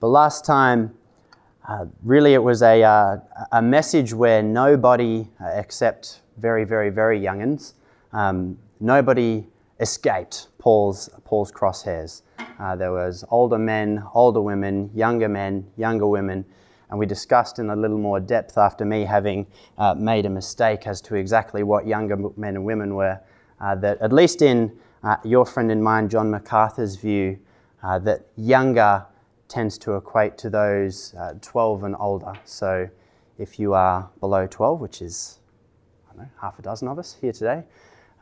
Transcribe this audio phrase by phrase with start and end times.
[0.00, 0.94] But last time,
[1.68, 3.18] uh, really, it was a, uh,
[3.52, 7.74] a message where nobody, uh, except very, very, very youngins,
[8.14, 9.46] um, nobody
[9.78, 12.22] escaped Paul's, Paul's crosshairs.
[12.58, 16.46] Uh, there was older men, older women, younger men, younger women,
[16.88, 19.46] and we discussed in a little more depth after me having
[19.76, 23.20] uh, made a mistake as to exactly what younger men and women were.
[23.60, 24.72] Uh, that at least in
[25.24, 27.38] your friend and mine, John MacArthur's view,
[27.82, 29.04] that younger
[29.50, 32.32] tends to equate to those uh, 12 and older.
[32.44, 32.88] So
[33.36, 35.40] if you are below 12, which is
[36.08, 37.64] I don't know, half a dozen of us here today,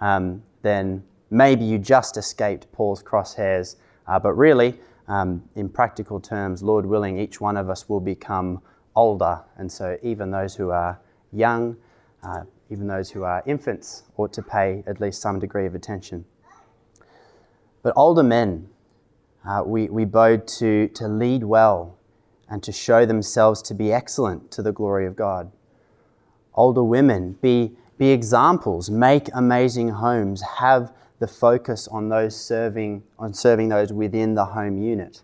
[0.01, 3.77] um, then maybe you just escaped Paul's crosshairs.
[4.07, 4.75] Uh, but really,
[5.07, 8.61] um, in practical terms, Lord willing, each one of us will become
[8.97, 9.45] older.
[9.57, 10.99] And so even those who are
[11.33, 11.77] young,
[12.23, 16.25] uh, even those who are infants, ought to pay at least some degree of attention.
[17.83, 18.69] But older men,
[19.49, 21.97] uh, we, we bowed to, to lead well
[22.51, 25.51] and to show themselves to be excellent to the glory of God.
[26.55, 33.33] Older women, be, be examples, make amazing homes, have the focus on those serving, on
[33.33, 35.23] serving those within the home unit.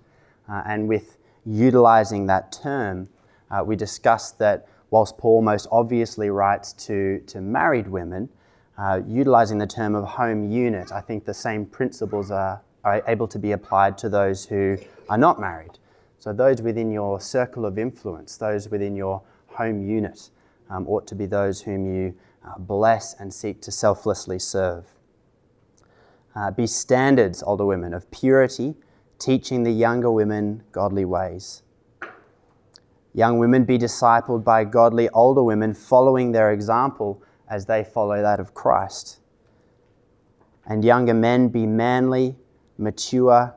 [0.49, 3.09] Uh, and with utilizing that term,
[3.51, 8.31] uh, we discussed that whilst Paul most obviously writes to, to married women,
[8.79, 13.27] uh, utilizing the term of home unit, I think the same principles are, are able
[13.29, 14.77] to be applied to those who
[15.09, 15.79] are not married.
[16.19, 20.31] So, those within your circle of influence, those within your home unit,
[20.71, 24.87] um, ought to be those whom you uh, bless and seek to selflessly serve.
[26.35, 28.75] Uh, be standards, older women, of purity,
[29.19, 31.63] teaching the younger women godly ways.
[33.13, 38.41] Young women, be discipled by godly older women, following their example as they follow that
[38.41, 39.21] of Christ.
[40.67, 42.37] And younger men, be manly,
[42.79, 43.55] mature,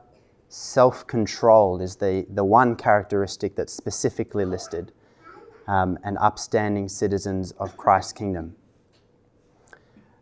[0.48, 4.92] self controlled, is the, the one characteristic that's specifically listed,
[5.66, 8.56] um, and upstanding citizens of Christ's kingdom.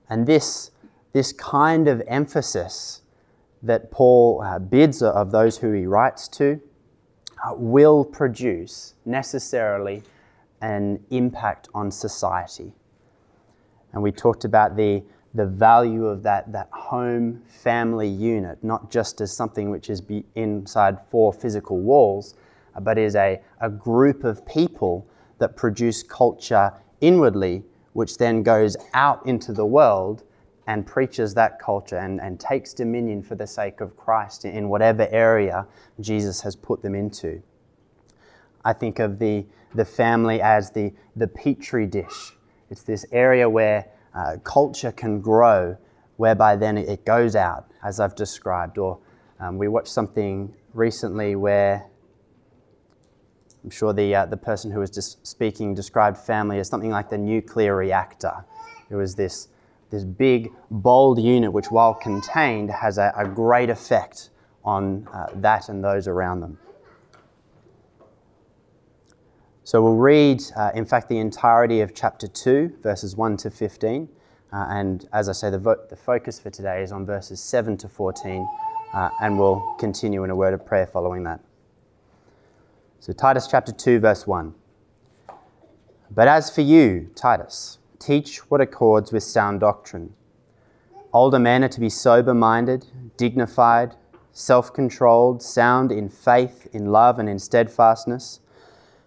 [0.08, 0.70] And this
[1.16, 3.00] this kind of emphasis
[3.62, 6.60] that Paul uh, bids of those who he writes to
[7.42, 10.02] uh, will produce necessarily
[10.60, 12.74] an impact on society.
[13.94, 15.02] And we talked about the,
[15.36, 20.02] the value of that, that home family unit, not just as something which is
[20.34, 22.34] inside four physical walls,
[22.74, 25.06] uh, but is a, a group of people
[25.38, 30.24] that produce culture inwardly, which then goes out into the world
[30.66, 35.06] and preaches that culture and, and takes dominion for the sake of Christ in whatever
[35.10, 35.66] area
[36.00, 37.42] Jesus has put them into.
[38.64, 42.32] I think of the, the family as the, the petri dish.
[42.70, 45.76] It's this area where uh, culture can grow,
[46.16, 48.78] whereby then it goes out, as I've described.
[48.78, 48.98] Or
[49.38, 51.86] um, we watched something recently where
[53.62, 57.10] I'm sure the, uh, the person who was just speaking described family as something like
[57.10, 58.44] the nuclear reactor.
[58.90, 59.48] It was this
[59.90, 64.30] this big, bold unit, which, while contained, has a, a great effect
[64.64, 66.58] on uh, that and those around them.
[69.66, 74.08] So we'll read, uh, in fact, the entirety of chapter 2, verses 1 to 15.
[74.52, 77.76] Uh, and as I say, the, vo- the focus for today is on verses 7
[77.78, 78.48] to 14,
[78.94, 81.40] uh, and we'll continue in a word of prayer following that.
[83.00, 84.54] So, Titus chapter 2, verse 1.
[86.12, 90.12] But as for you, Titus, Teach what accords with sound doctrine.
[91.12, 93.96] Older men are to be sober minded, dignified,
[94.32, 98.38] self controlled, sound in faith, in love, and in steadfastness.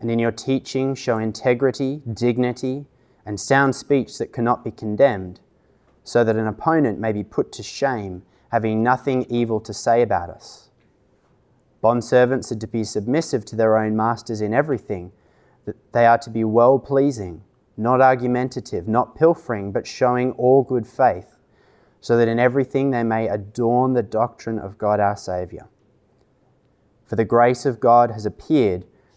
[0.00, 2.86] and in your teaching show integrity, dignity,
[3.24, 5.40] and sound speech that cannot be condemned,
[6.04, 8.22] so that an opponent may be put to shame,
[8.52, 10.70] having nothing evil to say about us.
[11.82, 15.12] Bondservants are to be submissive to their own masters in everything,
[15.64, 17.42] that they are to be well pleasing
[17.76, 21.36] not argumentative, not pilfering, but showing all good faith,
[22.00, 25.68] so that in everything they may adorn the doctrine of God our Saviour.
[27.04, 28.86] For the grace of God has appeared,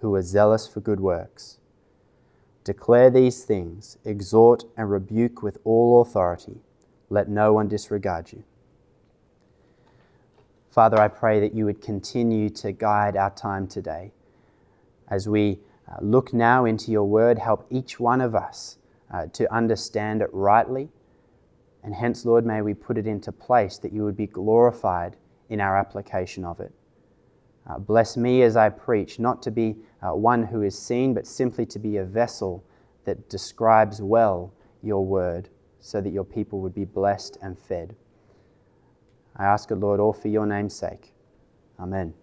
[0.00, 1.58] who are zealous for good works.
[2.64, 6.60] Declare these things, exhort and rebuke with all authority.
[7.08, 8.42] Let no one disregard you.
[10.68, 14.12] Father, I pray that you would continue to guide our time today
[15.08, 18.76] as we uh, look now into your word, help each one of us
[19.12, 20.88] uh, to understand it rightly.
[21.82, 25.16] And hence, Lord, may we put it into place that you would be glorified
[25.48, 26.72] in our application of it.
[27.68, 31.26] Uh, bless me as I preach, not to be uh, one who is seen, but
[31.26, 32.64] simply to be a vessel
[33.04, 34.52] that describes well
[34.82, 35.48] your word,
[35.80, 37.96] so that your people would be blessed and fed.
[39.36, 41.12] I ask it, Lord, all for your name's sake.
[41.78, 42.14] Amen.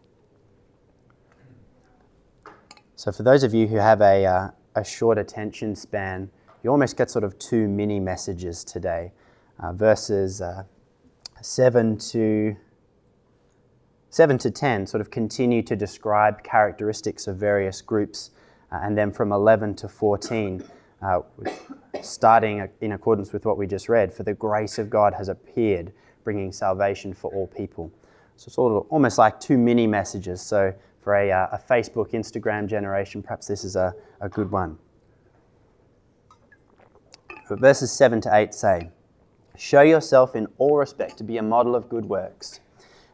[2.95, 6.29] So, for those of you who have a, uh, a short attention span,
[6.63, 9.11] you almost get sort of two mini messages today.
[9.59, 10.63] Uh, verses uh,
[11.41, 12.55] 7 to
[14.13, 18.29] 7 to 10 sort of continue to describe characteristics of various groups,
[18.71, 20.63] uh, and then from 11 to 14,
[21.01, 21.21] uh,
[21.99, 25.91] starting in accordance with what we just read, for the grace of God has appeared,
[26.23, 27.91] bringing salvation for all people.
[28.35, 30.43] So, it's sort of almost like two mini messages.
[30.43, 34.77] So, for a, uh, a Facebook, Instagram generation, perhaps this is a, a good one.
[37.49, 38.91] But verses 7 to 8 say,
[39.57, 42.59] Show yourself in all respect to be a model of good works,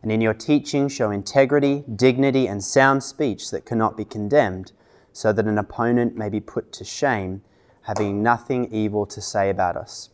[0.02, 4.72] and in your teaching show integrity, dignity, and sound speech that cannot be condemned,
[5.12, 7.42] so that an opponent may be put to shame,
[7.84, 10.10] having nothing evil to say about us.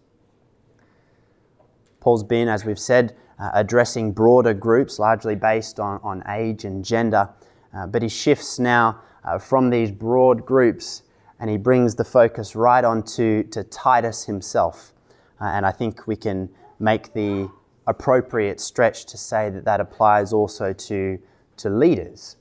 [1.99, 6.85] Paul's been, as we've said, uh, addressing broader groups, largely based on, on age and
[6.85, 7.29] gender,
[7.75, 11.03] uh, but he shifts now uh, from these broad groups
[11.39, 14.93] and he brings the focus right on to, to Titus himself.
[15.41, 16.49] Uh, and I think we can
[16.79, 17.49] make the
[17.87, 21.19] appropriate stretch to say that that applies also to,
[21.57, 22.37] to leaders.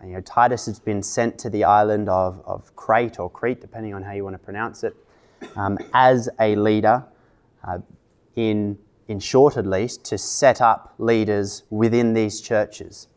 [0.00, 3.60] And, you know, Titus has been sent to the island of, of Crete or Crete,
[3.60, 4.94] depending on how you want to pronounce it,
[5.56, 7.04] um, as a leader,
[7.66, 7.78] uh,
[8.36, 13.08] in, in short at least, to set up leaders within these churches.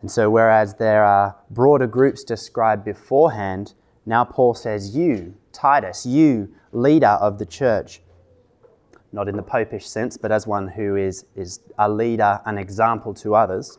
[0.00, 3.74] And so, whereas there are broader groups described beforehand,
[4.06, 8.00] now Paul says, You, Titus, you, leader of the church,
[9.12, 13.14] not in the popish sense, but as one who is, is a leader, an example
[13.14, 13.78] to others,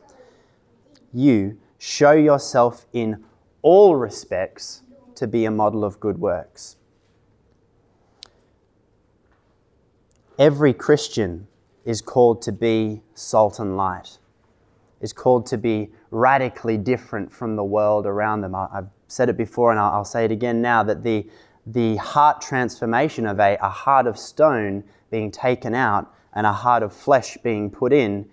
[1.13, 3.23] you show yourself in
[3.61, 4.83] all respects
[5.15, 6.77] to be a model of good works.
[10.37, 11.47] Every Christian
[11.85, 14.19] is called to be salt and light
[15.01, 18.55] is called to be radically different from the world around them.
[18.55, 21.27] I've said it before and I'll say it again now that the,
[21.65, 26.83] the heart transformation of a, a heart of stone being taken out and a heart
[26.83, 28.27] of flesh being put in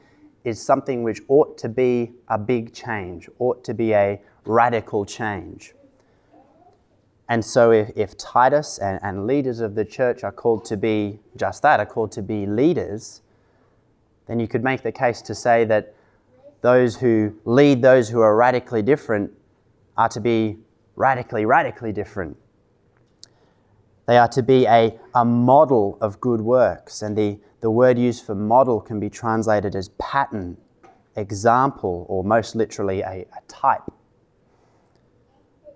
[0.44, 5.74] is something which ought to be a big change, ought to be a radical change.
[7.28, 11.18] And so, if, if Titus and, and leaders of the church are called to be
[11.36, 13.22] just that, are called to be leaders,
[14.28, 15.94] then you could make the case to say that
[16.60, 19.32] those who lead those who are radically different
[19.96, 20.58] are to be
[20.94, 22.36] radically, radically different.
[24.06, 27.02] They are to be a, a model of good works.
[27.02, 30.56] And the, the word used for model can be translated as pattern,
[31.16, 33.82] example, or most literally a, a type.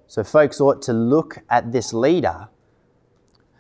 [0.07, 2.49] So folks ought to look at this leader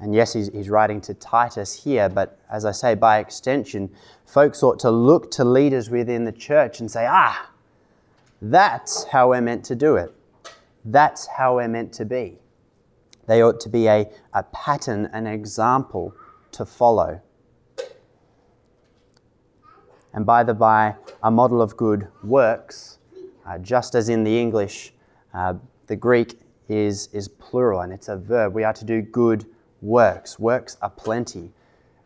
[0.00, 3.90] and yes, he's, he's writing to Titus here, but as I say, by extension,
[4.24, 7.50] folks ought to look to leaders within the church and say, ah,
[8.40, 10.14] that's how we're meant to do it.
[10.86, 12.38] That's how we're meant to be.
[13.30, 16.12] They ought to be a, a pattern, an example
[16.50, 17.20] to follow.
[20.12, 22.99] And by the by, a model of good works,
[23.46, 24.92] uh, just as in the English,
[25.32, 25.54] uh,
[25.87, 28.52] the Greek is, is plural and it's a verb.
[28.52, 29.46] We are to do good
[29.80, 30.40] works.
[30.40, 31.52] Works are plenty.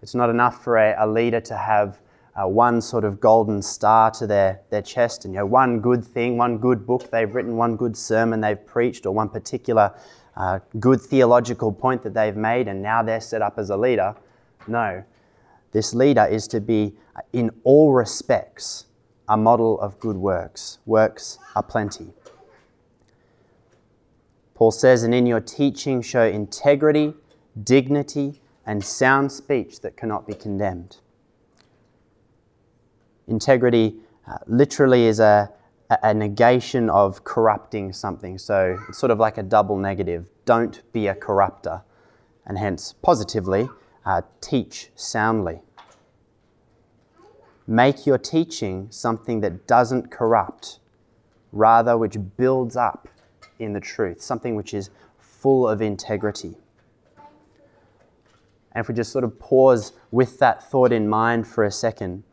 [0.03, 2.03] It's not enough for a, a leader to have
[2.37, 6.05] uh, one sort of golden star to their, their chest and you know, one good
[6.05, 9.91] thing, one good book they've written, one good sermon they've preached, or one particular
[10.37, 14.15] uh, good theological point that they've made, and now they're set up as a leader.
[14.67, 15.05] No.
[15.73, 16.95] This leader is to be,
[17.33, 18.87] in all respects,
[19.29, 20.79] a model of good works.
[20.87, 22.13] Works are plenty.
[24.55, 27.15] Paul says, and in your teaching show integrity
[27.63, 30.97] dignity, and sound speech that cannot be condemned.
[33.29, 35.51] Integrity uh, literally is a,
[36.03, 38.39] a, negation of corrupting something.
[38.39, 40.29] So it's sort of like a double negative.
[40.45, 41.83] Don't be a corrupter.
[42.47, 43.69] And hence, positively,
[44.05, 45.61] uh, teach soundly.
[47.67, 50.79] Make your teaching something that doesn't corrupt,
[51.53, 53.09] rather, which builds up
[53.59, 56.57] in the truth, something which is full of integrity.
[58.73, 62.25] And if we just sort of pause with that thought in mind for a second,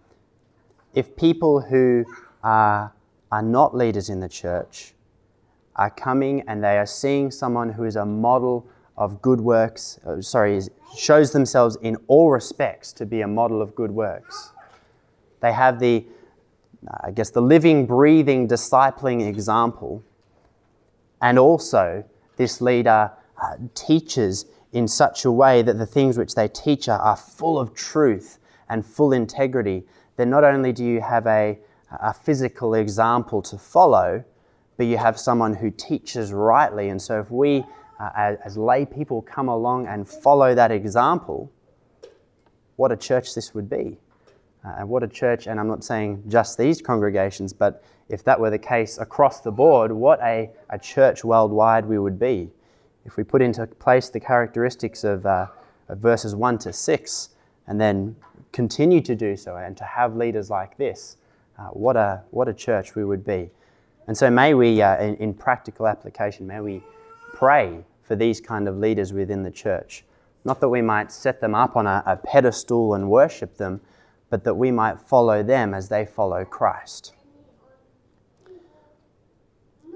[0.94, 2.06] if people who
[2.44, 2.94] are,
[3.32, 4.94] are not leaders in the church
[5.76, 10.22] are coming and they are seeing someone who is a model of good works, uh,
[10.22, 10.62] sorry,
[10.96, 14.52] shows themselves in all respects to be a model of good works,
[15.40, 16.06] they have the,
[17.04, 20.04] I guess, the living, breathing, discipling example.
[21.22, 22.04] And also,
[22.38, 23.12] this leader
[23.42, 27.60] uh, teaches in such a way that the things which they teach are, are full
[27.60, 29.84] of truth and full integrity,
[30.18, 31.58] then not only do you have a,
[32.00, 34.24] a physical example to follow,
[34.78, 36.90] but you have someone who teaches rightly.
[36.90, 37.66] And so, if we
[38.02, 41.52] uh, as, as lay people come along and follow that example,
[42.76, 43.98] what a church this would be.
[44.66, 48.40] Uh, and what a church, and I'm not saying just these congregations, but if that
[48.40, 52.50] were the case across the board, what a, a church worldwide we would be.
[53.06, 55.48] If we put into place the characteristics of, uh,
[55.88, 57.30] of verses 1 to 6
[57.68, 58.16] and then
[58.52, 61.18] continue to do so and to have leaders like this,
[61.62, 63.50] uh, what, a, what a church we would be.
[64.08, 66.82] And so, may we, uh, in, in practical application, may we
[67.34, 70.04] pray for these kind of leaders within the church.
[70.44, 73.80] Not that we might set them up on a, a pedestal and worship them,
[74.30, 77.14] but that we might follow them as they follow Christ.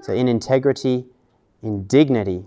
[0.02, 1.06] So, in integrity,
[1.62, 2.44] in dignity,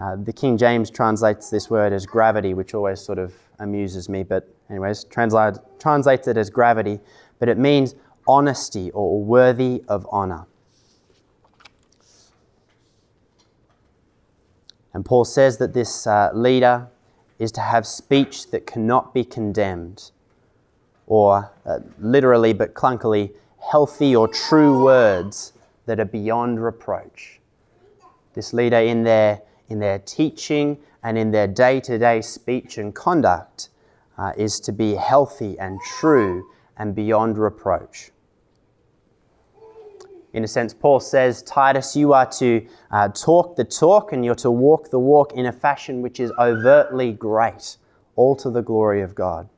[0.00, 4.24] uh, the King James translates this word as gravity, which always sort of amuses me,
[4.24, 6.98] but, anyways, translate, translates it as gravity,
[7.38, 7.94] but it means
[8.26, 10.46] honesty or worthy of honor.
[14.92, 16.88] And Paul says that this uh, leader
[17.38, 20.10] is to have speech that cannot be condemned,
[21.06, 23.32] or uh, literally but clunkily,
[23.70, 25.52] healthy or true words
[25.84, 27.40] that are beyond reproach.
[28.32, 32.94] This leader, in their, in their teaching and in their day to day speech and
[32.94, 33.68] conduct,
[34.16, 38.12] uh, is to be healthy and true and beyond reproach.
[40.36, 44.34] In a sense, Paul says, Titus, you are to uh, talk the talk and you're
[44.34, 47.78] to walk the walk in a fashion which is overtly great,
[48.16, 49.48] all to the glory of God.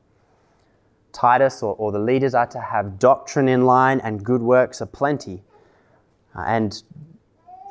[1.11, 5.43] Titus or, or the leaders are to have doctrine in line and good works aplenty.
[6.33, 6.81] Uh, and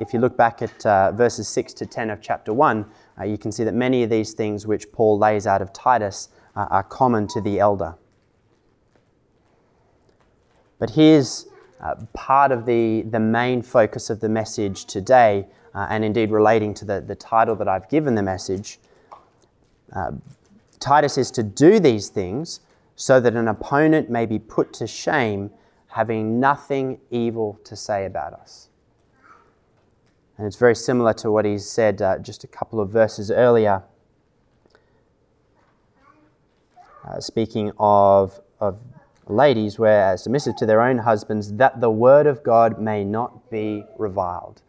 [0.00, 2.84] if you look back at uh, verses 6 to 10 of chapter 1,
[3.18, 6.28] uh, you can see that many of these things which Paul lays out of Titus
[6.54, 7.94] uh, are common to the elder.
[10.78, 11.46] But here's
[11.80, 16.74] uh, part of the, the main focus of the message today, uh, and indeed relating
[16.74, 18.78] to the, the title that I've given the message.
[19.94, 20.12] Uh,
[20.80, 22.60] Titus is to do these things
[22.96, 25.50] so that an opponent may be put to shame,
[25.88, 28.68] having nothing evil to say about us.
[30.36, 33.82] And it's very similar to what he said uh, just a couple of verses earlier,
[37.04, 38.80] uh, speaking of, of
[39.28, 43.84] ladies were submissive to their own husbands, that the word of God may not be
[43.98, 44.62] reviled.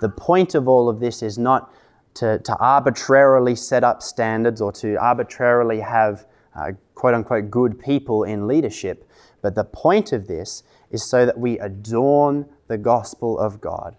[0.00, 1.72] The point of all of this is not
[2.14, 8.24] to, to arbitrarily set up standards or to arbitrarily have uh, quote unquote good people
[8.24, 9.08] in leadership,
[9.42, 13.96] but the point of this is so that we adorn the gospel of God,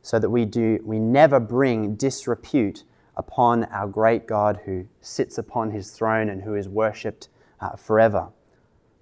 [0.00, 2.84] so that we do we never bring disrepute
[3.16, 7.28] upon our great God who sits upon his throne and who is worshipped
[7.60, 8.30] uh, forever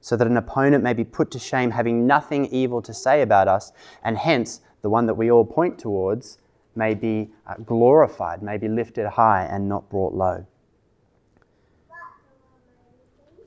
[0.00, 3.49] so that an opponent may be put to shame, having nothing evil to say about
[3.49, 6.38] us, and hence the one that we all point towards
[6.75, 10.47] may be uh, glorified, may be lifted high and not brought low.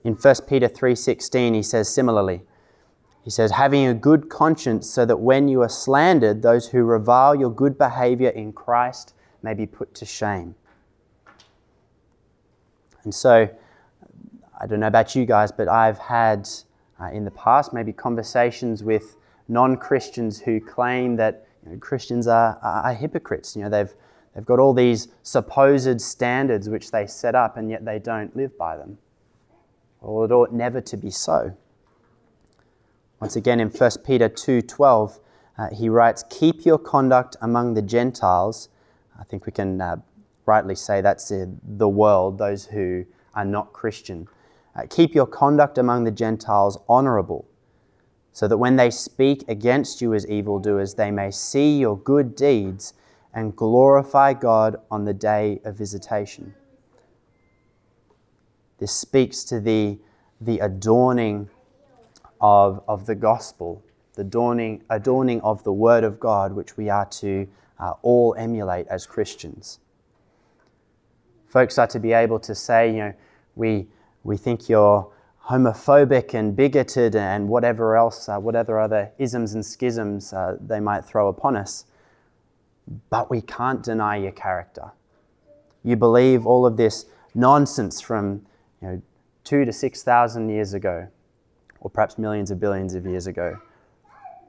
[0.03, 2.43] In 1 Peter 3:16 he says similarly.
[3.23, 7.33] He says having a good conscience so that when you are slandered those who revile
[7.33, 10.55] your good behavior in Christ may be put to shame.
[13.03, 13.49] And so
[14.63, 16.47] I don't know about you guys, but I've had
[16.97, 19.17] uh, in the past maybe conversations with
[19.49, 23.57] non Christians who claim that you know, Christians are, are, hypocrites.
[23.57, 23.93] You know, they've,
[24.33, 28.57] they've got all these supposed standards which they set up and yet they don't live
[28.57, 28.99] by them.
[29.99, 31.57] Well, it ought never to be so.
[33.19, 35.19] Once again, in 1 Peter 2:12,
[35.57, 38.69] uh, he writes, "Keep your conduct among the Gentiles."
[39.19, 39.97] I think we can uh,
[40.45, 43.03] rightly say that's uh, the world, those who
[43.35, 44.29] are not Christian.
[44.75, 47.45] Uh, keep your conduct among the Gentiles honorable,
[48.31, 52.93] so that when they speak against you as evildoers, they may see your good deeds
[53.33, 56.55] and glorify God on the day of visitation.
[58.79, 59.99] This speaks to the,
[60.41, 61.49] the adorning
[62.41, 63.83] of, of the gospel,
[64.15, 67.47] the adorning, adorning of the word of God, which we are to
[67.79, 69.79] uh, all emulate as Christians.
[71.47, 73.13] Folks are to be able to say, you know,
[73.55, 73.87] we,
[74.23, 75.11] we think you're
[75.47, 81.03] homophobic and bigoted and whatever else, uh, whatever other isms and schisms uh, they might
[81.03, 81.85] throw upon us.
[83.09, 84.91] But we can't deny your character.
[85.83, 88.45] You believe all of this nonsense from
[88.81, 89.01] you know,
[89.43, 91.07] two to six thousand years ago,
[91.81, 93.57] or perhaps millions of billions of years ago.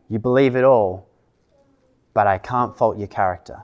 [0.09, 1.09] You believe it all,
[2.13, 3.63] but I can't fault your character.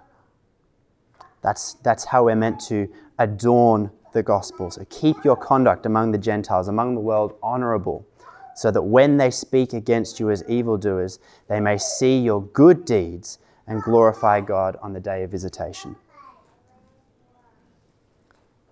[1.42, 2.88] That's, that's how we're meant to
[3.18, 4.70] adorn the gospel.
[4.70, 8.06] So keep your conduct among the Gentiles, among the world, honorable,
[8.54, 13.38] so that when they speak against you as evildoers, they may see your good deeds
[13.66, 15.96] and glorify God on the day of visitation.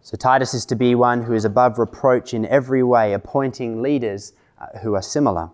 [0.02, 4.32] So Titus is to be one who is above reproach in every way, appointing leaders
[4.58, 5.50] uh, who are similar.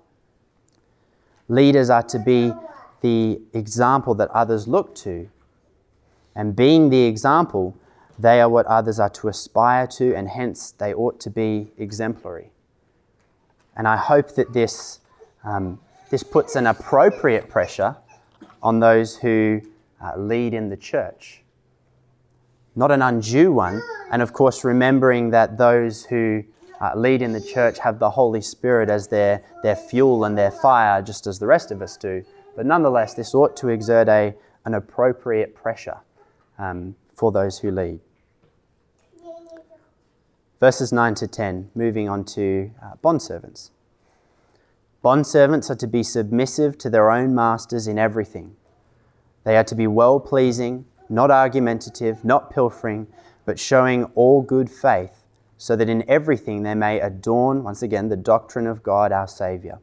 [1.48, 2.52] Leaders are to be
[3.00, 5.28] the example that others look to.
[6.34, 7.76] And being the example,
[8.18, 12.50] they are what others are to aspire to, and hence they ought to be exemplary.
[13.76, 15.00] And I hope that this,
[15.42, 15.80] um,
[16.10, 17.96] this puts an appropriate pressure
[18.62, 19.60] on those who
[20.00, 21.42] uh, lead in the church.
[22.76, 26.44] Not an undue one, and of course, remembering that those who
[26.80, 30.50] uh, lead in the church have the Holy Spirit as their, their fuel and their
[30.50, 32.24] fire, just as the rest of us do.
[32.56, 35.98] But nonetheless, this ought to exert a, an appropriate pressure
[36.58, 38.00] um, for those who lead.
[40.60, 43.70] Verses 9 to 10, moving on to uh, bondservants.
[45.04, 48.56] Bondservants are to be submissive to their own masters in everything.
[49.44, 53.06] They are to be well pleasing, not argumentative, not pilfering,
[53.44, 55.24] but showing all good faith,
[55.58, 59.80] so that in everything they may adorn, once again, the doctrine of God our Saviour.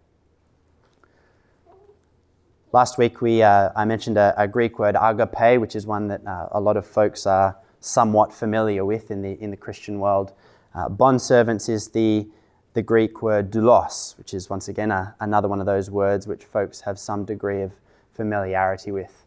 [2.73, 6.25] Last week, we, uh, I mentioned a, a, Greek word, agape, which is one that
[6.25, 10.31] uh, a lot of folks are somewhat familiar with in the, in the Christian world.
[10.73, 12.27] Uh, bondservants is the,
[12.73, 16.45] the Greek word doulos, which is once again a, another one of those words which
[16.45, 17.73] folks have some degree of
[18.13, 19.25] familiarity with.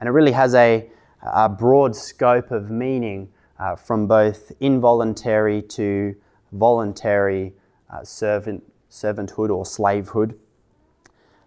[0.00, 0.90] And it really has a,
[1.22, 6.16] a broad scope of meaning uh, from both involuntary to
[6.52, 7.52] voluntary
[7.90, 10.38] uh, servant, servanthood or slavehood.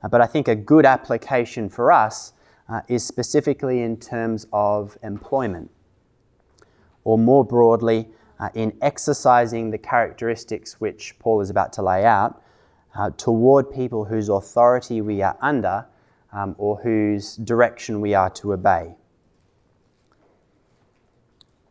[0.01, 2.33] Uh, but I think a good application for us
[2.69, 5.69] uh, is specifically in terms of employment,
[7.03, 8.07] or more broadly,
[8.43, 12.43] uh, in exercising the characteristics which Paul is about to lay out
[12.93, 15.85] uh, toward people whose authority we are under
[16.33, 18.95] um, or whose direction we are to obey.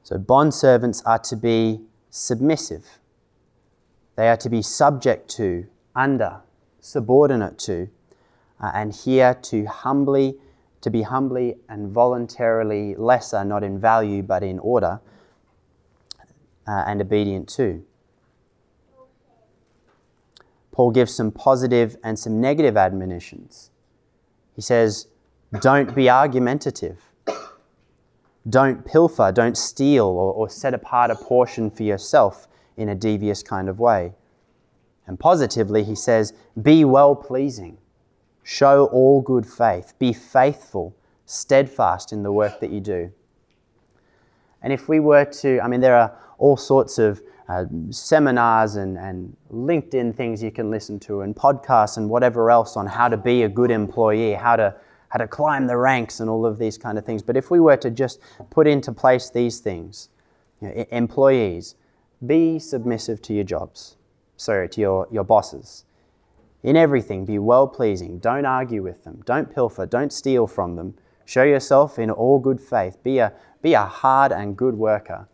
[0.02, 3.00] So, bond servants are to be submissive.
[4.16, 6.40] They are to be subject to, under,
[6.80, 7.90] subordinate to,
[8.62, 10.38] uh, and here to humbly,
[10.80, 15.02] to be humbly and voluntarily lesser, not in value but in order,
[16.66, 17.84] uh, and obedient to.
[20.70, 23.70] Paul gives some positive and some negative admonitions.
[24.54, 25.06] He says,
[25.60, 27.12] Don't be argumentative.
[28.48, 33.42] Don't pilfer, don't steal, or, or set apart a portion for yourself in a devious
[33.42, 34.14] kind of way.
[35.06, 37.78] And positively, he says, Be well pleasing.
[38.42, 39.94] Show all good faith.
[39.98, 40.96] Be faithful,
[41.26, 43.12] steadfast in the work that you do.
[44.62, 48.98] And if we were to, I mean, there are all sorts of uh, seminars and,
[48.98, 53.16] and LinkedIn things you can listen to, and podcasts and whatever else on how to
[53.16, 54.74] be a good employee, how to,
[55.10, 57.22] how to climb the ranks, and all of these kind of things.
[57.22, 58.18] But if we were to just
[58.50, 60.08] put into place these things,
[60.60, 61.76] you know, employees,
[62.26, 63.96] be submissive to your jobs,
[64.36, 65.84] sorry, to your, your bosses.
[66.64, 68.18] In everything, be well pleasing.
[68.18, 69.22] Don't argue with them.
[69.24, 69.86] Don't pilfer.
[69.86, 70.94] Don't steal from them.
[71.24, 73.00] Show yourself in all good faith.
[73.04, 75.28] Be a, be a hard and good worker.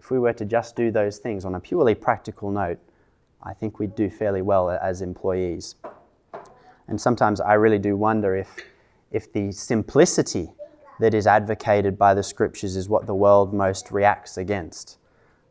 [0.00, 2.78] If we were to just do those things on a purely practical note,
[3.42, 5.74] I think we'd do fairly well as employees.
[6.88, 8.48] And sometimes I really do wonder if,
[9.12, 10.52] if the simplicity
[11.00, 14.96] that is advocated by the scriptures is what the world most reacts against.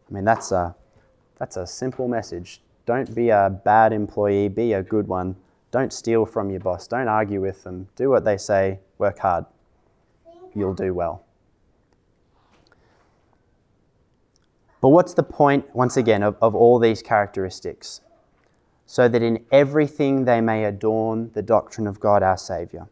[0.09, 0.75] I mean, that's a,
[1.37, 2.61] that's a simple message.
[2.87, 5.35] Don't be a bad employee, be a good one.
[5.69, 6.87] Don't steal from your boss.
[6.87, 7.87] Don't argue with them.
[7.95, 9.45] Do what they say, work hard.
[10.55, 11.23] You'll do well.
[14.81, 18.01] But what's the point, once again, of, of all these characteristics?
[18.89, 22.89] so that in everything they may adorn the doctrine of God our Saviour.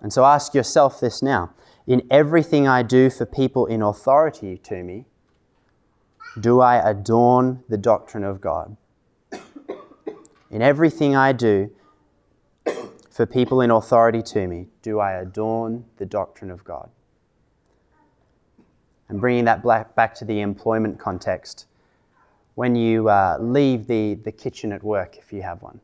[0.00, 1.54] And so ask yourself this now.
[1.88, 5.06] In everything I do for people in authority to me,
[6.38, 8.76] do I adorn the doctrine of God?
[10.52, 11.72] In everything I do
[13.10, 16.90] for people in authority to me, do I adorn the doctrine of God?
[19.08, 19.62] And bringing that
[19.94, 21.66] back to the employment context,
[22.56, 25.80] when you uh, leave the, the kitchen at work, if you have one?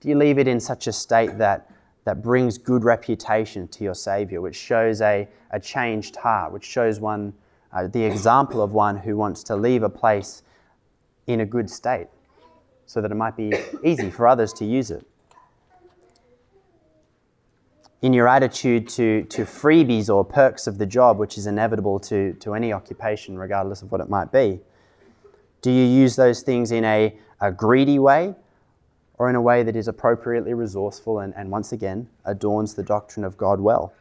[0.00, 1.70] Do you leave it in such a state that,
[2.04, 7.00] that brings good reputation to your Savior, which shows a, a changed heart, which shows
[7.00, 7.32] one
[7.72, 10.42] uh, the example of one who wants to leave a place
[11.26, 12.08] in a good state
[12.84, 15.06] so that it might be easy for others to use it?
[18.02, 22.34] In your attitude to, to freebies or perks of the job, which is inevitable to,
[22.34, 24.60] to any occupation, regardless of what it might be?
[25.62, 28.34] Do you use those things in a, a greedy way
[29.18, 33.24] or in a way that is appropriately resourceful and, and once again adorns the doctrine
[33.24, 33.94] of God well?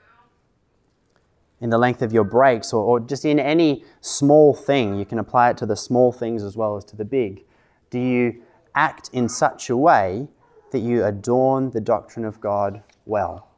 [1.60, 5.20] In the length of your breaks or, or just in any small thing, you can
[5.20, 7.44] apply it to the small things as well as to the big.
[7.92, 8.42] Do you
[8.74, 10.28] act in such a way
[10.72, 13.51] that you adorn the doctrine of God well,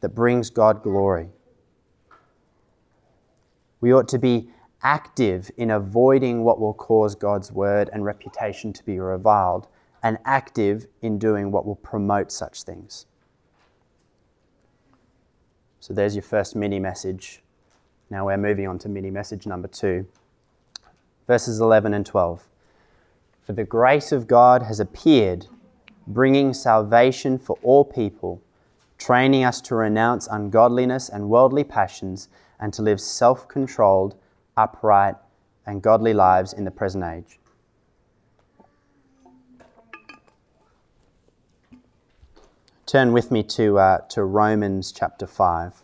[0.00, 1.30] that brings God glory?
[3.80, 4.50] We ought to be
[4.82, 9.66] active in avoiding what will cause God's word and reputation to be reviled,
[10.02, 13.06] and active in doing what will promote such things.
[15.80, 17.42] So there's your first mini message.
[18.08, 20.06] Now we're moving on to mini message number two,
[21.26, 22.48] verses 11 and 12.
[23.42, 25.46] For the grace of God has appeared,
[26.06, 28.42] bringing salvation for all people,
[29.00, 32.28] training us to renounce ungodliness and worldly passions,
[32.60, 34.14] and to live self controlled
[34.56, 35.16] upright,
[35.66, 37.38] and godly lives in the present age.
[42.84, 45.82] Turn with me to, uh, to Romans chapter 5.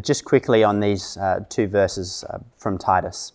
[0.00, 3.34] But just quickly on these uh, two verses uh, from Titus,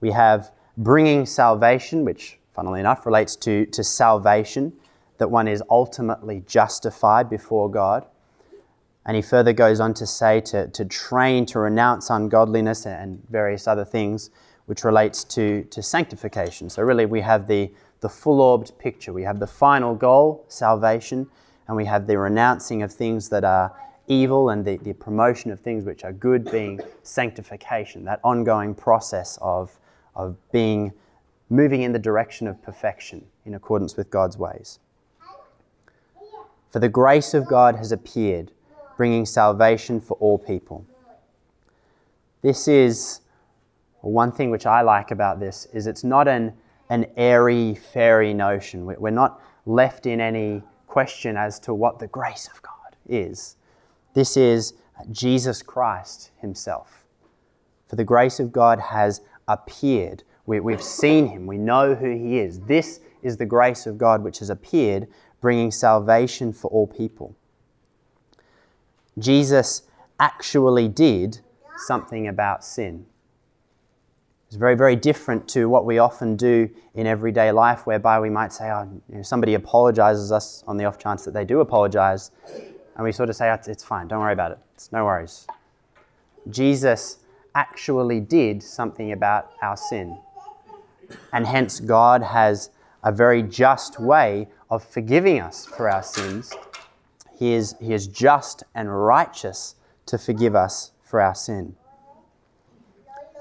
[0.00, 4.72] we have bringing salvation, which, funnily enough, relates to, to salvation,
[5.18, 8.06] that one is ultimately justified before God.
[9.04, 13.68] And he further goes on to say to, to train to renounce ungodliness and various
[13.68, 14.30] other things,
[14.64, 16.70] which relates to, to sanctification.
[16.70, 19.12] So, really, we have the, the full orbed picture.
[19.12, 21.26] We have the final goal, salvation,
[21.66, 23.76] and we have the renouncing of things that are
[24.08, 29.38] evil and the, the promotion of things which are good being sanctification, that ongoing process
[29.40, 29.78] of,
[30.14, 30.92] of being
[31.50, 34.78] moving in the direction of perfection in accordance with God's ways.
[36.70, 38.52] For the grace of God has appeared,
[38.96, 40.84] bringing salvation for all people.
[42.42, 43.20] This is
[44.00, 46.54] one thing which I like about this is it's not an,
[46.90, 48.84] an airy, fairy notion.
[48.84, 53.56] We're not left in any question as to what the grace of God is.
[54.14, 54.74] This is
[55.12, 57.04] Jesus Christ Himself.
[57.88, 60.22] For the grace of God has appeared.
[60.46, 62.60] We, have seen Him, we know who He is.
[62.60, 65.08] This is the grace of God which has appeared,
[65.40, 67.34] bringing salvation for all people.
[69.18, 69.82] Jesus
[70.20, 71.40] actually did
[71.76, 73.06] something about sin.
[74.46, 78.52] It's very, very different to what we often do in everyday life, whereby we might
[78.52, 82.30] say, oh, you know, somebody apologizes us on the off chance that they do apologize
[82.98, 85.46] and we sort of say, it's, fine, don't worry about it, it's no worries.
[86.50, 87.18] Jesus
[87.54, 90.18] actually did something about our sin.
[91.32, 92.70] And hence, God has
[93.04, 96.52] a very just way of forgiving us for our sins.
[97.38, 101.76] He is, he is just and righteous to forgive us for our sin.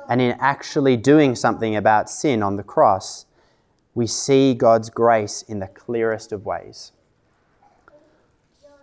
[0.08, 3.26] And in actually doing something about sin on the cross,
[3.96, 6.92] we see God's grace in the clearest of ways.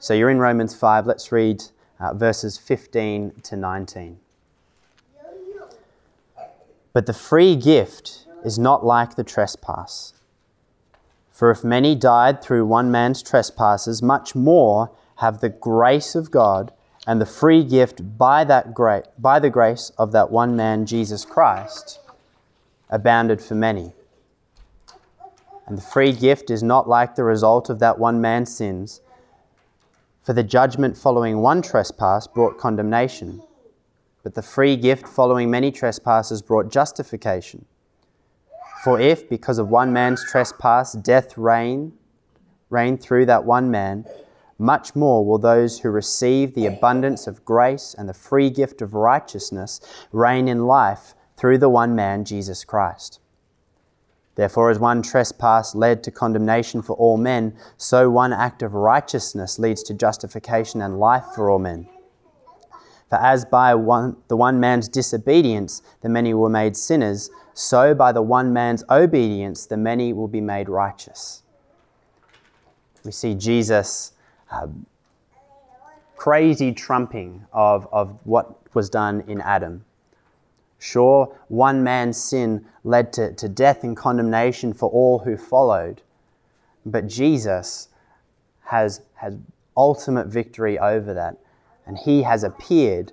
[0.04, 1.06] So you're in Romans 5.
[1.06, 1.64] Let's read
[1.98, 4.18] uh, verses 15 to 19.
[6.92, 10.12] But the free gift is not like the trespass.
[11.32, 14.90] For if many died through one man's trespasses, much more
[15.20, 16.74] have the grace of God
[17.06, 18.74] and the free gift by, that
[19.18, 21.98] by the grace of that one man, Jesus Christ,
[22.90, 23.94] abounded for many.
[25.66, 29.00] And the free gift is not like the result of that one man's sins
[30.24, 33.42] for the judgment following one trespass brought condemnation,
[34.22, 37.66] but the free gift following many trespasses brought justification.
[38.82, 41.92] For if, because of one man's trespass, death reigned,
[42.70, 44.06] reigned through that one man,
[44.58, 48.94] much more will those who receive the abundance of grace and the free gift of
[48.94, 53.20] righteousness reign in life through the one man, Jesus Christ.
[54.36, 59.58] Therefore, as one trespass led to condemnation for all men, so one act of righteousness
[59.58, 61.88] leads to justification and life for all men.
[63.08, 68.10] For as by one, the one man's disobedience the many were made sinners, so by
[68.10, 71.42] the one man's obedience the many will be made righteous.
[73.04, 74.12] We see Jesus'
[74.50, 74.66] uh,
[76.16, 79.84] crazy trumping of, of what was done in Adam.
[80.84, 86.02] Sure, one man's sin led to, to death and condemnation for all who followed,
[86.84, 87.88] but Jesus
[88.64, 89.38] has, has
[89.78, 91.38] ultimate victory over that,
[91.86, 93.12] and he has appeared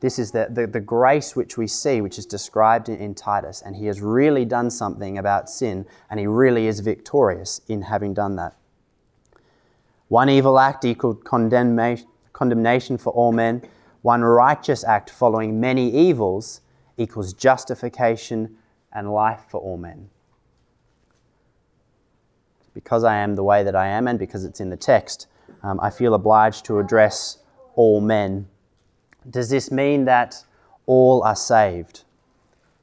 [0.00, 3.62] this is the, the, the, grace which we see, which is described in, in Titus.
[3.64, 8.12] And he has really done something about sin, and he really is victorious in having
[8.12, 8.54] done that.
[10.06, 13.62] One evil act equaled condemnation for all men.
[14.02, 16.60] One righteous act following many evils
[16.98, 18.56] equals justification
[18.92, 20.10] and life for all men.
[22.74, 25.26] Because I am the way that I am, and because it's in the text,
[25.62, 27.38] um, I feel obliged to address
[27.74, 28.46] all men
[29.30, 30.44] does this mean that
[30.86, 32.04] all are saved?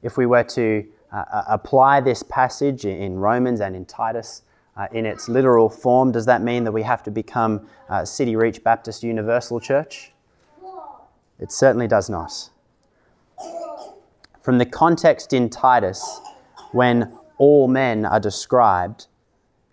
[0.02, 4.42] If we were to uh, apply this passage in Romans and in Titus
[4.76, 8.36] uh, in its literal form, does that mean that we have to become uh, City
[8.36, 10.12] Reach Baptist Universal Church?
[11.38, 12.50] It certainly does not.
[14.46, 16.20] From the context in Titus,
[16.70, 19.08] when all men are described,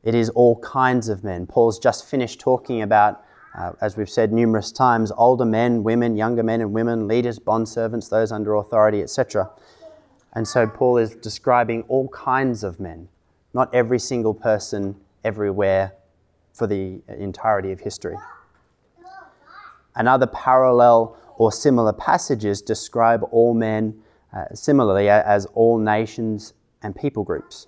[0.01, 1.45] it is all kinds of men.
[1.45, 3.23] Paul's just finished talking about
[3.55, 8.09] uh, as we've said numerous times, older men, women, younger men and women, leaders, bondservants,
[8.09, 9.47] those under authority, etc.
[10.33, 13.09] And so Paul is describing all kinds of men,
[13.53, 15.93] not every single person everywhere
[16.51, 18.15] for the entirety of history.
[19.95, 23.99] And other parallel or similar passages describe all men
[24.33, 27.67] uh, similarly as all nations and people groups.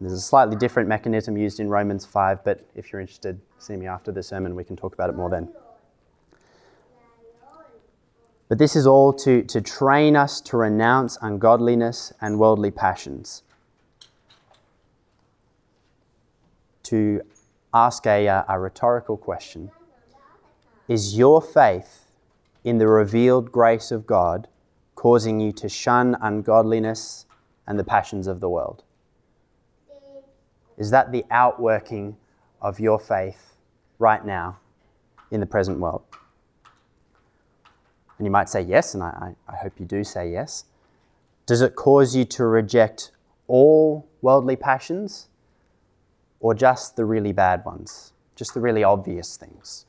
[0.00, 3.86] There's a slightly different mechanism used in Romans 5, but if you're interested, see me
[3.86, 5.50] after the sermon, we can talk about it more then.
[8.48, 13.42] But this is all to, to train us to renounce ungodliness and worldly passions.
[16.84, 17.20] To
[17.72, 19.70] ask a, a rhetorical question
[20.88, 22.09] Is your faith
[22.64, 24.48] in the revealed grace of God
[24.94, 27.26] causing you to shun ungodliness
[27.66, 28.84] and the passions of the world?
[30.76, 32.16] Is that the outworking
[32.60, 33.56] of your faith
[33.98, 34.58] right now
[35.30, 36.02] in the present world?
[38.18, 40.64] And you might say yes, and I, I hope you do say yes.
[41.46, 43.12] Does it cause you to reject
[43.46, 45.28] all worldly passions
[46.38, 49.86] or just the really bad ones, just the really obvious things?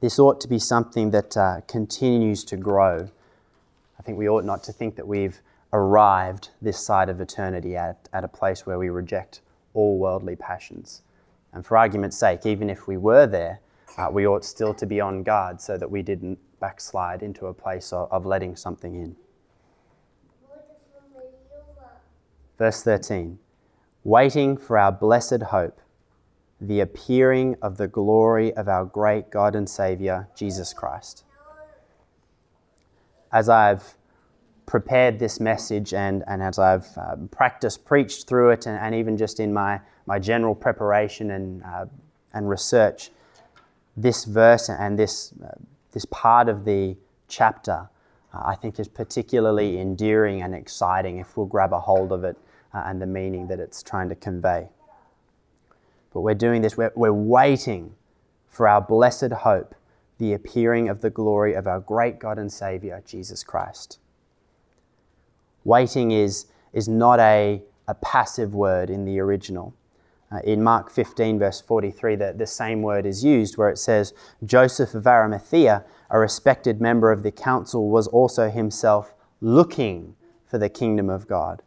[0.00, 3.08] This ought to be something that uh, continues to grow.
[3.98, 5.40] I think we ought not to think that we've
[5.72, 9.40] arrived this side of eternity at, at a place where we reject
[9.72, 11.02] all worldly passions.
[11.52, 13.60] And for argument's sake, even if we were there,
[13.96, 17.54] uh, we ought still to be on guard so that we didn't backslide into a
[17.54, 19.16] place of, of letting something in.
[22.58, 23.38] Verse 13
[24.04, 25.80] Waiting for our blessed hope,
[26.60, 31.24] the appearing of the glory of our great God and Saviour, Jesus Christ.
[33.32, 33.96] As I've
[34.64, 39.16] prepared this message and, and as I've uh, practiced, preached through it, and, and, even
[39.16, 41.86] just in my, my general preparation and, uh,
[42.32, 43.10] and research,
[43.96, 45.50] this verse and this, uh,
[45.92, 46.96] this part of the
[47.28, 47.88] chapter
[48.36, 52.36] uh, I think is particularly endearing and exciting if we'll grab a hold of it
[52.74, 54.68] uh, and the meaning that it's trying to convey.
[56.16, 57.94] But we're doing this, we're, we're waiting
[58.48, 59.74] for our blessed hope,
[60.16, 63.98] the appearing of the glory of our great God and Saviour, Jesus Christ.
[65.62, 69.74] Waiting is, is not a, a passive word in the original.
[70.32, 74.14] Uh, in Mark 15, verse 43, the, the same word is used where it says,
[74.42, 80.70] Joseph of Arimathea, a respected member of the council, was also himself looking for the
[80.70, 81.60] kingdom of God.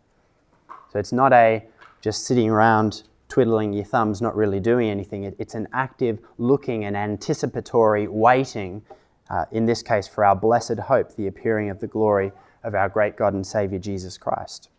[0.92, 1.66] So it's not a
[2.02, 5.24] just sitting around twiddling your thumbs, not really doing anything.
[5.24, 8.82] It, it's an active looking and anticipatory waiting,
[9.30, 12.32] uh, in this case, for our blessed hope, the appearing of the glory
[12.64, 14.70] of our great God and Savior Jesus Christ.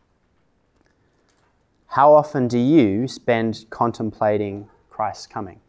[1.87, 5.61] How often do you spend contemplating Christ's coming?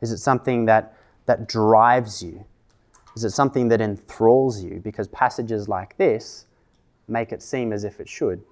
[0.00, 2.44] Is it something that, that drives you?
[3.14, 4.80] Is it something that enthralls you?
[4.82, 6.46] Because passages like this
[7.08, 8.42] make it seem as if it should.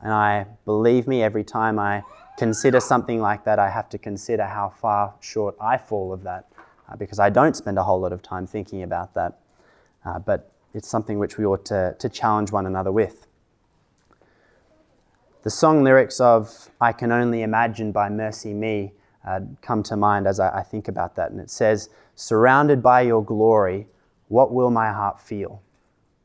[0.00, 2.02] And I believe me, every time I
[2.36, 6.46] consider something like that, I have to consider how far short I fall of that
[6.88, 9.38] uh, because I don't spend a whole lot of time thinking about that.
[10.04, 13.26] Uh, but it's something which we ought to, to challenge one another with.
[15.42, 18.92] The song lyrics of I Can Only Imagine by MercyMe
[19.26, 21.30] uh, come to mind as I, I think about that.
[21.30, 23.86] And it says, Surrounded by your glory,
[24.28, 25.62] what will my heart feel?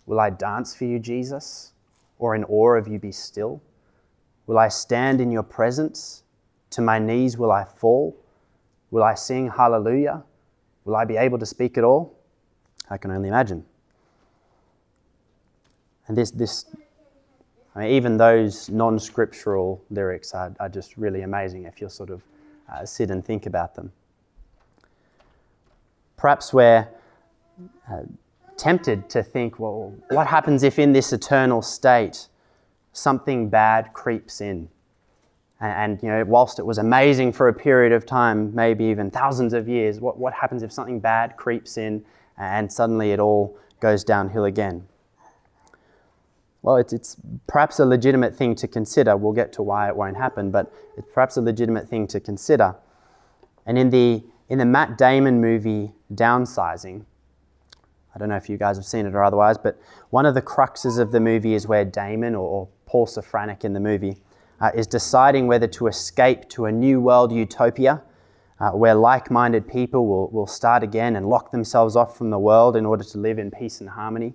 [0.05, 1.72] Will I dance for you, Jesus?
[2.23, 3.61] Or in awe of you be still?
[4.47, 6.23] Will I stand in your presence?
[6.69, 8.15] To my knees will I fall?
[8.91, 10.23] Will I sing hallelujah?
[10.85, 12.17] Will I be able to speak at all?
[12.89, 13.65] I can only imagine.
[16.07, 16.73] And this, this
[17.75, 22.09] I mean, even those non scriptural lyrics are, are, just really amazing if you sort
[22.09, 22.23] of
[22.71, 23.91] uh, sit and think about them.
[26.15, 26.87] Perhaps we're
[27.91, 28.03] uh,
[28.57, 32.27] tempted to think, well, what happens if in this eternal state
[32.91, 34.69] something bad creeps in?
[35.59, 39.11] And, and, you know, whilst it was amazing for a period of time, maybe even
[39.11, 42.03] thousands of years, what, what happens if something bad creeps in
[42.37, 44.87] and suddenly it all goes downhill again?
[46.61, 49.17] Well, it's, it's perhaps a legitimate thing to consider.
[49.17, 52.75] We'll get to why it won't happen, but it's perhaps a legitimate thing to consider.
[53.65, 57.03] And in the, in the Matt Damon movie Downsizing,
[58.15, 59.79] I don't know if you guys have seen it or otherwise, but
[60.11, 63.73] one of the cruxes of the movie is where Damon, or, or Paul Safranek in
[63.73, 64.17] the movie,
[64.61, 68.03] uh, is deciding whether to escape to a new world utopia
[68.59, 72.37] uh, where like minded people will, will start again and lock themselves off from the
[72.37, 74.33] world in order to live in peace and harmony,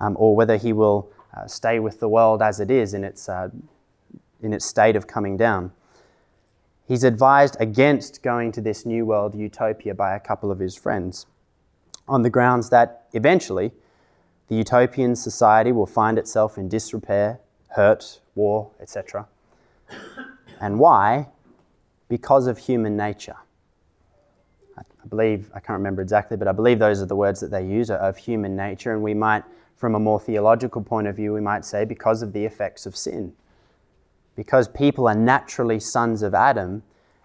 [0.00, 3.28] um, or whether he will uh, stay with the world as it is in its,
[3.28, 3.48] uh,
[4.42, 5.70] in its state of coming down.
[6.88, 11.26] He's advised against going to this new world utopia by a couple of his friends
[12.08, 13.72] on the grounds that eventually
[14.48, 17.40] the utopian society will find itself in disrepair,
[17.70, 19.26] hurt, war, etc.
[20.60, 21.28] And why?
[22.08, 23.36] Because of human nature.
[24.78, 27.64] I believe, I can't remember exactly, but I believe those are the words that they
[27.64, 29.44] use of human nature, and we might
[29.76, 32.96] from a more theological point of view, we might say because of the effects of
[32.96, 33.34] sin.
[34.34, 36.82] Because people are naturally sons of Adam,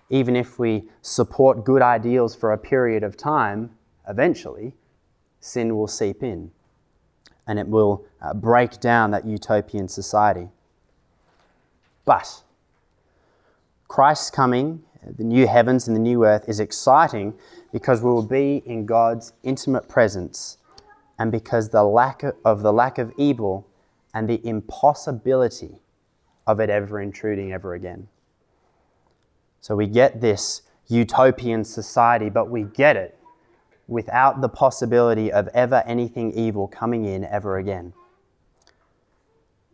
[0.10, 3.72] even if we support good ideals for a period of time,
[4.08, 4.74] eventually
[5.40, 6.52] sin will seep in
[7.48, 10.50] and it will uh, break down that utopian society.
[12.06, 12.44] But
[13.88, 14.84] Christ's coming,
[15.18, 17.34] the new heavens and the new earth, is exciting
[17.72, 20.58] because we will be in God's intimate presence
[21.20, 23.68] and because the lack of the lack of evil
[24.14, 25.82] and the impossibility
[26.48, 28.08] of it ever intruding ever again.
[29.60, 33.18] So we get this utopian society, but we get it
[33.92, 37.94] without the possibility of ever anything evil coming in ever again.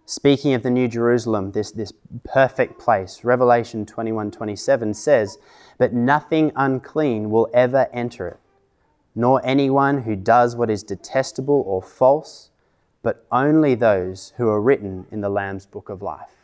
[0.05, 5.37] Speaking of the New Jerusalem, this, this perfect place, Revelation 21 27 says,
[5.77, 8.39] But nothing unclean will ever enter it
[9.17, 12.51] nor anyone who does what is detestable or false,
[13.01, 16.36] but only those who are written in the Lamb's book of life.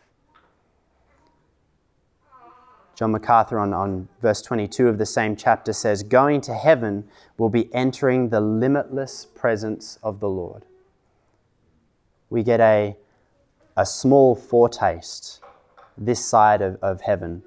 [2.96, 7.06] John MacArthur on, on verse 22 of the same chapter says, Going to heaven
[7.38, 10.66] will be entering the limitless presence of the Lord.
[12.30, 12.96] We get a,
[13.76, 15.42] a small foretaste
[15.98, 17.44] this side of, of heaven.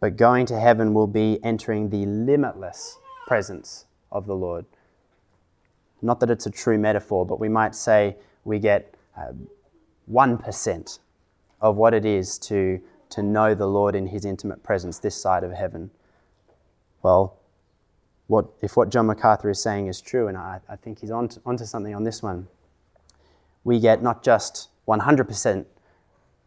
[0.00, 4.66] But going to heaven will be entering the limitless presence of the Lord.
[6.02, 9.32] Not that it's a true metaphor, but we might say we get uh,
[10.10, 10.98] 1%
[11.60, 12.80] of what it is to,
[13.14, 15.90] to know the Lord in his intimate presence this side of heaven.
[17.02, 17.38] Well,
[18.26, 21.28] what, if what John MacArthur is saying is true, and I, I think he's on
[21.28, 22.48] to, onto something on this one,
[23.62, 25.64] we get not just 100%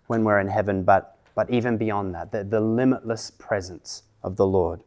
[0.08, 4.46] when we're in heaven, but, but even beyond that, the, the limitless presence of the
[4.46, 4.82] Lord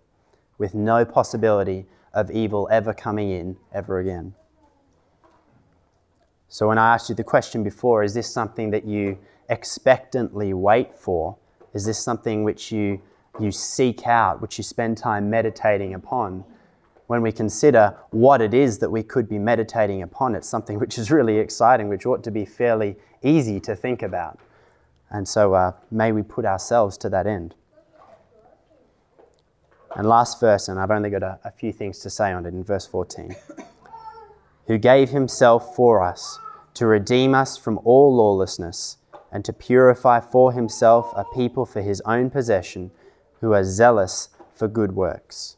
[0.58, 4.34] with no possibility of evil ever coming in ever again.
[6.48, 10.94] So, when I asked you the question before, is this something that you expectantly wait
[10.94, 11.36] for?
[11.72, 13.00] Is this something which you,
[13.38, 16.44] you seek out, which you spend time meditating upon?
[17.06, 20.98] When we consider what it is that we could be meditating upon, it's something which
[20.98, 24.38] is really exciting, which ought to be fairly easy to think about.
[25.10, 27.54] And so, uh, may we put ourselves to that end.
[29.96, 32.54] And last verse, and I've only got a, a few things to say on it
[32.54, 33.34] in verse 14.
[34.68, 36.38] Who gave himself for us
[36.74, 38.98] to redeem us from all lawlessness
[39.32, 42.90] and to purify for himself a people for his own possession
[43.40, 45.56] who are zealous for good works.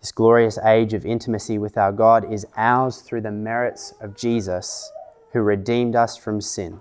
[0.00, 4.90] This glorious age of intimacy with our God is ours through the merits of Jesus,
[5.32, 6.80] who redeemed us from sin.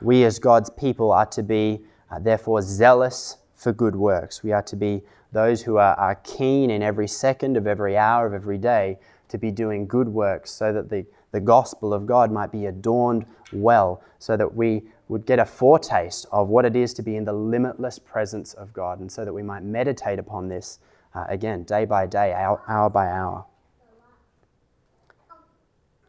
[0.00, 1.80] We, as God's people, are to be,
[2.10, 4.42] uh, therefore, zealous for good works.
[4.42, 8.26] We are to be those who are, are keen in every second of every hour
[8.26, 11.06] of every day to be doing good works so that the,
[11.36, 16.24] the gospel of God might be adorned well, so that we would get a foretaste
[16.32, 19.34] of what it is to be in the limitless presence of God, and so that
[19.34, 20.78] we might meditate upon this
[21.14, 23.44] uh, again, day by day, hour, hour by hour.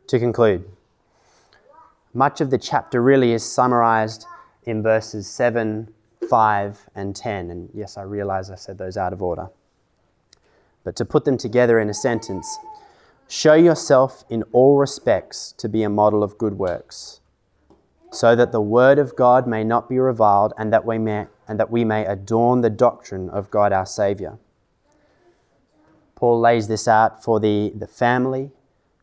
[0.08, 0.64] To conclude,
[2.14, 4.26] much of the chapter really is summarized
[4.64, 5.94] in verses 7,
[6.30, 7.52] 5, and 10.
[7.52, 9.50] And yes, I realize I said those out of order.
[10.86, 12.48] But to put them together in a sentence,
[13.28, 17.20] show yourself in all respects to be a model of good works,
[18.12, 21.60] so that the word of God may not be reviled and that we may, and
[21.60, 24.40] that we may adorn the doctrine of God our Saviour.
[26.16, 28.52] Paul lays this out for the, the family,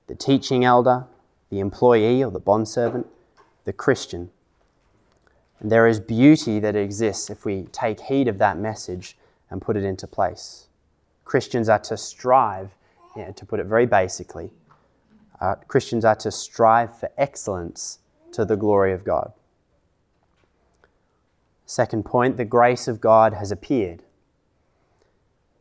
[0.06, 1.06] the teaching elder,
[1.48, 3.06] the employee or the bondservant,
[3.64, 4.30] the Christian.
[5.60, 9.16] And there is beauty that exists if we take heed of that message
[9.48, 10.66] and put it into place.
[11.24, 12.74] Christians are to strive,
[13.16, 14.50] yeah, to put it very basically,
[15.40, 17.98] uh, Christians are to strive for excellence
[18.32, 19.32] to the glory of God.
[21.66, 24.02] Second point, the grace of God has appeared.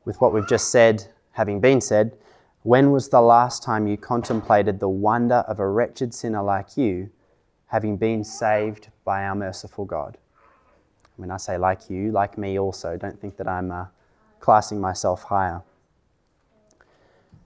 [0.05, 2.17] With what we've just said, having been said,
[2.63, 7.09] when was the last time you contemplated the wonder of a wretched sinner like you
[7.67, 10.17] having been saved by our merciful God?
[11.15, 13.85] When I say like you, like me also, don't think that I'm uh,
[14.39, 15.61] classing myself higher.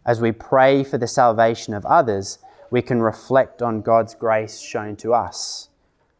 [0.07, 2.39] As we pray for the salvation of others,
[2.71, 5.67] we can reflect on God's grace shown to us,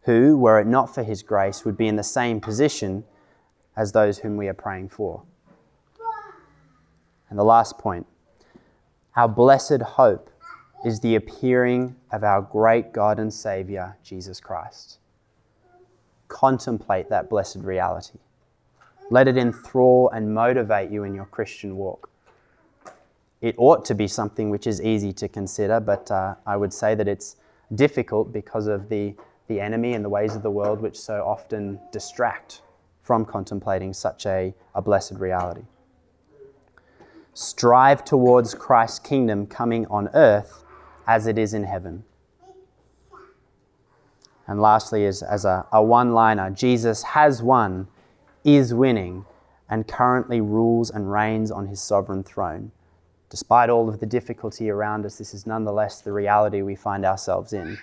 [0.01, 3.05] who, were it not for His grace, would be in the same position
[3.77, 5.23] as those whom we are praying for.
[7.29, 8.05] And the last point
[9.15, 10.29] our blessed hope
[10.85, 14.99] is the appearing of our great God and Saviour, Jesus Christ.
[16.27, 18.19] Contemplate that blessed reality.
[19.09, 22.09] Let it enthrall and motivate you in your Christian walk.
[23.41, 26.95] It ought to be something which is easy to consider, but uh, I would say
[26.95, 27.35] that it's
[27.75, 29.15] difficult because of the,
[29.47, 32.61] the enemy and the ways of the world which so often distract
[33.03, 35.63] from contemplating such a, a blessed reality
[37.38, 40.63] strive towards Christ's kingdom coming on earth
[41.05, 42.03] as it is in heaven.
[44.47, 47.89] And lastly, is as a, a one liner Jesus has won,
[48.43, 49.25] is winning,
[49.69, 52.71] and currently rules and reigns on his sovereign throne.
[53.30, 57.53] Despite all of the difficulty around us, this is nonetheless the reality we find ourselves
[57.53, 57.78] in.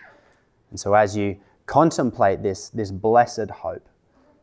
[0.71, 3.87] And so, as you contemplate this, this blessed hope,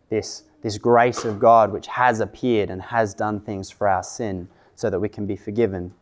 [0.09, 4.47] this, this grace of God which has appeared and has done things for our sin,
[4.75, 5.93] so that we can be forgiven.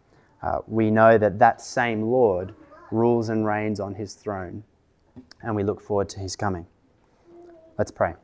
[0.42, 2.54] Uh, we know that that same Lord
[2.92, 4.64] rules and reigns on his throne,
[5.42, 6.66] and we look forward to his coming.
[7.78, 8.16] Let's pray.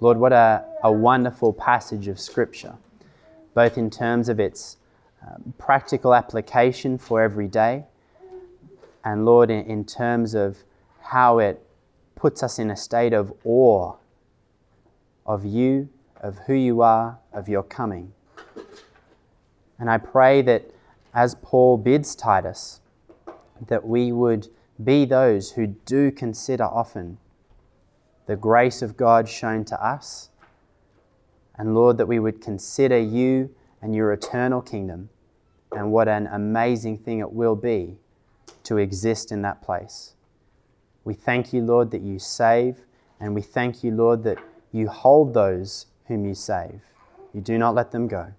[0.00, 2.74] Lord, what a, a wonderful passage of Scripture,
[3.54, 4.76] both in terms of its
[5.22, 7.84] um, practical application for every day,
[9.04, 10.58] and Lord, in, in terms of
[11.00, 11.60] how it
[12.14, 13.94] puts us in a state of awe
[15.26, 15.88] of you
[16.24, 18.12] of who you are, of your coming.
[19.78, 20.70] And I pray that
[21.12, 22.80] as Paul bids Titus,
[23.66, 24.48] that we would
[24.82, 27.18] be those who do consider often
[28.26, 30.30] the grace of God shown to us.
[31.56, 35.10] And Lord, that we would consider you and your eternal kingdom
[35.72, 37.98] and what an amazing thing it will be
[38.64, 40.14] to exist in that place.
[41.04, 42.78] We thank you, Lord, that you save,
[43.20, 44.38] and we thank you, Lord, that
[44.72, 46.80] you hold those whom you save.
[47.34, 48.32] You do not let them go.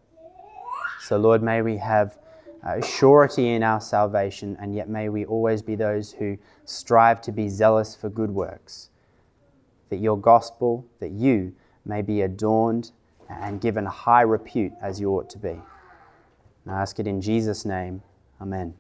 [1.02, 2.18] So, Lord, may we have
[2.66, 7.32] uh, surety in our salvation, and yet may we always be those who strive to
[7.32, 8.90] be zealous for good works.
[9.90, 11.54] That your gospel, that you
[11.86, 12.92] may be adorned
[13.30, 15.50] and given high repute as you ought to be.
[15.50, 18.02] And I ask it in Jesus' name.
[18.42, 18.74] Amen.